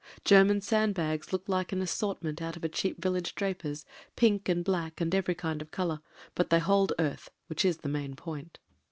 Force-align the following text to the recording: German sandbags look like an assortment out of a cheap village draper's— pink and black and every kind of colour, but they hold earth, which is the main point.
German 0.25 0.61
sandbags 0.61 1.31
look 1.31 1.47
like 1.47 1.71
an 1.71 1.79
assortment 1.79 2.41
out 2.41 2.57
of 2.57 2.63
a 2.63 2.69
cheap 2.69 2.99
village 2.99 3.35
draper's— 3.35 3.85
pink 4.15 4.49
and 4.49 4.65
black 4.65 4.99
and 4.99 5.13
every 5.13 5.35
kind 5.35 5.61
of 5.61 5.69
colour, 5.69 5.99
but 6.33 6.49
they 6.49 6.57
hold 6.57 6.91
earth, 6.97 7.29
which 7.45 7.63
is 7.63 7.77
the 7.77 7.87
main 7.87 8.15
point. 8.15 8.57